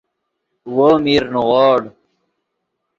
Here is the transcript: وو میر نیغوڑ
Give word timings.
وو 0.75 0.89
میر 1.03 1.23
نیغوڑ 1.33 1.81